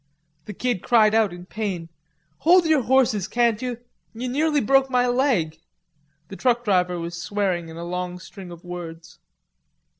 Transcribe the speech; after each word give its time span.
The 0.45 0.53
Kid 0.53 0.81
cried 0.81 1.13
out 1.13 1.31
in 1.31 1.45
pain: 1.45 1.89
"Hold 2.39 2.65
your 2.65 2.81
horses, 2.81 3.27
can't 3.27 3.61
you? 3.61 3.77
You 4.15 4.29
nearly 4.29 4.59
broke 4.59 4.89
my 4.89 5.05
leg." 5.05 5.59
The 6.29 6.35
truck 6.35 6.63
driver 6.63 6.97
was 6.97 7.21
swearing 7.21 7.69
in 7.69 7.77
a 7.77 7.85
long 7.85 8.17
string 8.17 8.49
of 8.49 8.63
words. 8.65 9.19